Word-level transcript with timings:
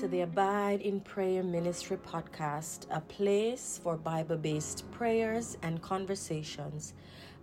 to 0.00 0.08
the 0.08 0.20
Abide 0.20 0.82
in 0.82 1.00
Prayer 1.00 1.42
Ministry 1.42 1.96
podcast, 1.96 2.86
a 2.90 3.00
place 3.00 3.80
for 3.82 3.96
Bible 3.96 4.36
based 4.36 4.84
prayers 4.90 5.56
and 5.62 5.80
conversations. 5.80 6.92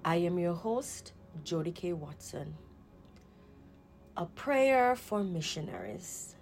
I 0.05 0.17
am 0.17 0.37
your 0.37 0.53
host, 0.53 1.13
Jody 1.43 1.71
K. 1.71 1.93
Watson. 1.93 2.53
A 4.17 4.27
prayer 4.27 4.95
for 4.95 5.23
missionaries. 5.23 6.35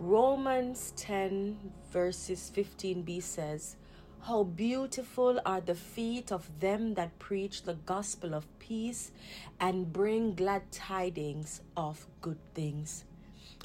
Romans 0.00 0.94
10, 0.96 1.58
verses 1.92 2.50
15b 2.56 3.22
says, 3.22 3.76
How 4.22 4.44
beautiful 4.44 5.40
are 5.44 5.60
the 5.60 5.74
feet 5.74 6.32
of 6.32 6.48
them 6.58 6.94
that 6.94 7.18
preach 7.18 7.64
the 7.64 7.74
gospel 7.84 8.32
of 8.32 8.46
peace 8.58 9.12
and 9.60 9.92
bring 9.92 10.34
glad 10.34 10.72
tidings 10.72 11.60
of 11.76 12.06
good 12.22 12.38
things. 12.54 13.04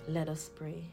Let 0.10 0.28
us 0.28 0.52
pray. 0.54 0.84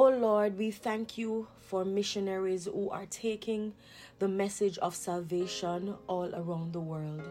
Oh 0.00 0.10
Lord, 0.10 0.56
we 0.56 0.70
thank 0.70 1.18
you 1.18 1.48
for 1.56 1.84
missionaries 1.84 2.66
who 2.66 2.88
are 2.88 3.06
taking 3.06 3.74
the 4.20 4.28
message 4.28 4.78
of 4.78 4.94
salvation 4.94 5.96
all 6.06 6.32
around 6.36 6.72
the 6.72 6.78
world. 6.78 7.28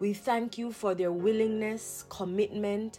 We 0.00 0.14
thank 0.14 0.58
you 0.58 0.72
for 0.72 0.96
their 0.96 1.12
willingness, 1.12 2.04
commitment, 2.08 2.98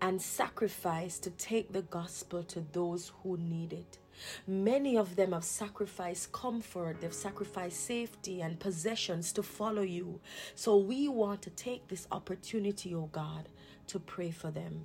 and 0.00 0.22
sacrifice 0.22 1.18
to 1.18 1.30
take 1.30 1.72
the 1.72 1.82
gospel 1.82 2.44
to 2.44 2.64
those 2.70 3.10
who 3.24 3.36
need 3.36 3.72
it. 3.72 3.98
Many 4.46 4.96
of 4.96 5.16
them 5.16 5.32
have 5.32 5.42
sacrificed 5.42 6.30
comfort, 6.30 7.00
they've 7.00 7.12
sacrificed 7.12 7.84
safety 7.84 8.42
and 8.42 8.60
possessions 8.60 9.32
to 9.32 9.42
follow 9.42 9.82
you. 9.82 10.20
So 10.54 10.76
we 10.76 11.08
want 11.08 11.42
to 11.42 11.50
take 11.50 11.88
this 11.88 12.06
opportunity, 12.12 12.94
oh 12.94 13.10
God, 13.10 13.48
to 13.88 13.98
pray 13.98 14.30
for 14.30 14.52
them. 14.52 14.84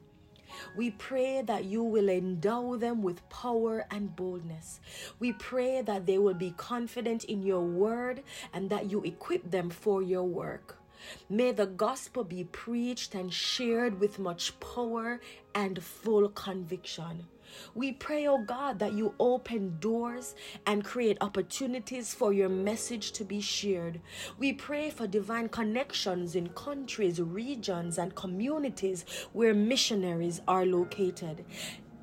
We 0.75 0.91
pray 0.91 1.41
that 1.41 1.65
you 1.65 1.83
will 1.83 2.09
endow 2.09 2.75
them 2.75 3.01
with 3.01 3.27
power 3.29 3.85
and 3.91 4.15
boldness. 4.15 4.79
We 5.19 5.33
pray 5.33 5.81
that 5.81 6.05
they 6.05 6.17
will 6.17 6.33
be 6.33 6.53
confident 6.57 7.23
in 7.25 7.43
your 7.43 7.61
word 7.61 8.23
and 8.53 8.69
that 8.69 8.91
you 8.91 9.01
equip 9.03 9.51
them 9.51 9.69
for 9.69 10.01
your 10.01 10.23
work. 10.23 10.77
May 11.29 11.51
the 11.51 11.65
gospel 11.65 12.23
be 12.23 12.45
preached 12.45 13.15
and 13.15 13.33
shared 13.33 13.99
with 13.99 14.19
much 14.19 14.59
power 14.59 15.19
and 15.53 15.83
full 15.83 16.29
conviction. 16.29 17.27
We 17.73 17.93
pray, 17.93 18.27
oh 18.27 18.39
God, 18.39 18.79
that 18.79 18.93
you 18.93 19.13
open 19.19 19.77
doors 19.79 20.35
and 20.65 20.83
create 20.83 21.17
opportunities 21.21 22.13
for 22.13 22.33
your 22.33 22.49
message 22.49 23.11
to 23.13 23.23
be 23.23 23.41
shared. 23.41 24.01
We 24.37 24.53
pray 24.53 24.89
for 24.89 25.07
divine 25.07 25.49
connections 25.49 26.35
in 26.35 26.49
countries, 26.49 27.21
regions, 27.21 27.97
and 27.97 28.15
communities 28.15 29.05
where 29.33 29.53
missionaries 29.53 30.41
are 30.47 30.65
located 30.65 31.45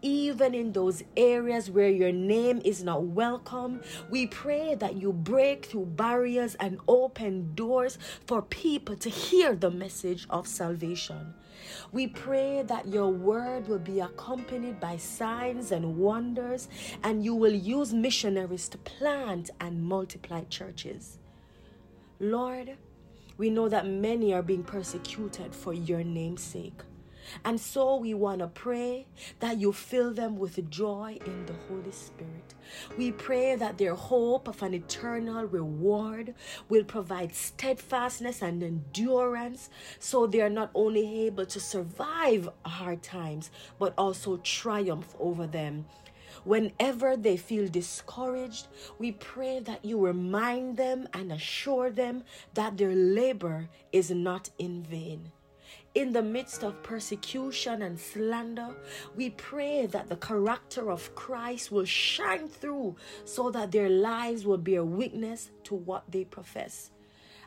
even 0.04 0.54
in 0.54 0.72
those 0.72 1.02
areas 1.16 1.70
where 1.70 1.88
your 1.88 2.12
name 2.12 2.60
is 2.62 2.84
not 2.84 3.02
welcome. 3.02 3.80
We 4.10 4.26
pray 4.26 4.74
that 4.74 4.96
you 4.96 5.12
break 5.12 5.64
through 5.64 5.86
barriers 5.86 6.54
and 6.56 6.78
open 6.86 7.54
doors 7.54 7.98
for 8.26 8.42
people 8.42 8.96
to 8.96 9.08
hear 9.08 9.56
the 9.56 9.70
message 9.70 10.26
of 10.28 10.46
salvation. 10.46 11.32
We 11.90 12.06
pray 12.06 12.62
that 12.64 12.88
your 12.88 13.08
word 13.08 13.66
will 13.66 13.78
be 13.78 14.00
accompanied 14.00 14.78
by 14.78 14.98
signs 14.98 15.72
and 15.72 15.96
wonders, 15.96 16.68
and 17.02 17.24
you 17.24 17.34
will 17.34 17.54
use 17.54 17.94
missionaries 17.94 18.68
to 18.68 18.78
plant 18.78 19.50
and 19.58 19.82
multiply 19.82 20.44
churches. 20.44 21.18
Lord, 22.20 22.76
we 23.38 23.48
know 23.48 23.70
that 23.70 23.86
many 23.86 24.34
are 24.34 24.42
being 24.42 24.64
persecuted 24.64 25.54
for 25.54 25.72
your 25.72 26.04
name's 26.04 26.42
sake. 26.42 26.82
And 27.44 27.60
so 27.60 27.96
we 27.96 28.14
want 28.14 28.40
to 28.40 28.48
pray 28.48 29.06
that 29.40 29.58
you 29.58 29.72
fill 29.72 30.12
them 30.12 30.36
with 30.38 30.70
joy 30.70 31.18
in 31.24 31.46
the 31.46 31.54
Holy 31.68 31.92
Spirit. 31.92 32.54
We 32.96 33.12
pray 33.12 33.56
that 33.56 33.78
their 33.78 33.94
hope 33.94 34.48
of 34.48 34.62
an 34.62 34.74
eternal 34.74 35.44
reward 35.44 36.34
will 36.68 36.84
provide 36.84 37.34
steadfastness 37.34 38.42
and 38.42 38.62
endurance 38.62 39.70
so 39.98 40.26
they 40.26 40.40
are 40.40 40.50
not 40.50 40.70
only 40.74 41.26
able 41.26 41.46
to 41.46 41.60
survive 41.60 42.48
hard 42.64 43.02
times 43.02 43.50
but 43.78 43.94
also 43.96 44.38
triumph 44.38 45.14
over 45.18 45.46
them. 45.46 45.86
Whenever 46.44 47.16
they 47.16 47.38
feel 47.38 47.68
discouraged, 47.68 48.68
we 48.98 49.12
pray 49.12 49.60
that 49.60 49.84
you 49.84 49.98
remind 49.98 50.76
them 50.76 51.08
and 51.14 51.32
assure 51.32 51.90
them 51.90 52.22
that 52.52 52.76
their 52.76 52.94
labor 52.94 53.68
is 53.92 54.10
not 54.10 54.50
in 54.58 54.82
vain. 54.82 55.32
In 55.94 56.12
the 56.12 56.22
midst 56.22 56.64
of 56.64 56.82
persecution 56.82 57.82
and 57.82 57.98
slander, 57.98 58.74
we 59.16 59.30
pray 59.30 59.86
that 59.86 60.08
the 60.08 60.16
character 60.16 60.90
of 60.90 61.14
Christ 61.14 61.70
will 61.70 61.84
shine 61.84 62.48
through 62.48 62.96
so 63.24 63.50
that 63.50 63.72
their 63.72 63.88
lives 63.88 64.44
will 64.44 64.58
bear 64.58 64.84
witness 64.84 65.50
to 65.64 65.74
what 65.74 66.04
they 66.10 66.24
profess. 66.24 66.90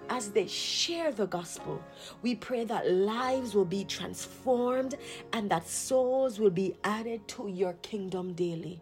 As 0.10 0.32
they 0.32 0.48
share 0.48 1.12
the 1.12 1.26
gospel, 1.28 1.84
we 2.22 2.36
pray 2.36 2.64
that 2.66 2.90
lives 2.90 3.54
will 3.54 3.66
be 3.66 3.84
transformed 3.84 4.96
and 5.34 5.50
that 5.50 5.68
souls 5.68 6.40
will 6.40 6.52
be 6.52 6.76
added 6.84 7.28
to 7.30 7.48
your 7.48 7.74
kingdom 7.82 8.34
daily. 8.34 8.80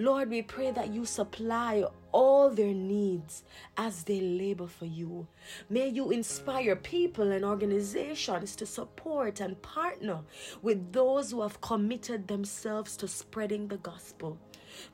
Lord, 0.00 0.30
we 0.30 0.40
pray 0.40 0.70
that 0.70 0.94
you 0.94 1.04
supply 1.04 1.84
all 2.10 2.48
their 2.48 2.72
needs 2.72 3.44
as 3.76 4.02
they 4.04 4.18
labor 4.18 4.66
for 4.66 4.86
you. 4.86 5.26
May 5.68 5.88
you 5.88 6.10
inspire 6.10 6.74
people 6.74 7.30
and 7.30 7.44
organizations 7.44 8.56
to 8.56 8.64
support 8.64 9.40
and 9.40 9.60
partner 9.60 10.20
with 10.62 10.94
those 10.94 11.32
who 11.32 11.42
have 11.42 11.60
committed 11.60 12.28
themselves 12.28 12.96
to 12.96 13.06
spreading 13.06 13.68
the 13.68 13.76
gospel. 13.76 14.38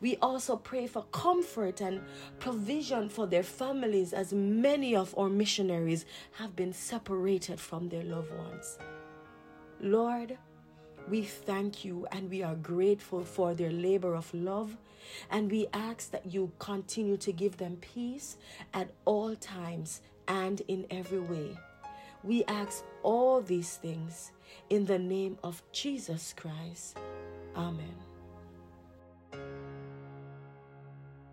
We 0.01 0.17
also 0.17 0.57
pray 0.57 0.89
for 0.89 1.05
comfort 1.13 1.81
and 1.81 2.01
provision 2.41 3.09
for 3.09 3.29
their 3.29 3.45
families 3.45 4.13
as 4.13 4.33
many 4.33 4.97
of 4.97 5.17
our 5.17 5.29
missionaries 5.29 6.05
have 6.33 6.57
been 6.57 6.73
separated 6.73 7.61
from 7.61 7.91
their 7.91 8.03
loved 8.03 8.37
ones. 8.37 8.77
Lord, 9.81 10.37
we 11.09 11.23
thank 11.23 11.85
you 11.85 12.07
and 12.11 12.31
we 12.31 12.43
are 12.43 12.55
grateful 12.55 13.25
for 13.25 13.55
their 13.55 13.71
labor 13.71 14.15
of 14.15 14.33
love. 14.35 14.77
And 15.31 15.51
we 15.51 15.69
ask 15.73 16.11
that 16.11 16.27
you 16.27 16.51
continue 16.59 17.17
to 17.19 17.33
give 17.33 17.57
them 17.57 17.77
peace 17.77 18.37
at 18.75 18.91
all 19.05 19.37
times 19.37 20.01
and 20.27 20.61
in 20.67 20.87
every 20.91 21.21
way. 21.21 21.57
We 22.25 22.45
ask 22.47 22.85
all 23.03 23.41
these 23.41 23.77
things 23.77 24.33
in 24.69 24.87
the 24.87 24.99
name 24.99 25.39
of 25.45 25.63
Jesus 25.73 26.35
Christ. 26.37 26.99
Amen. 27.55 28.16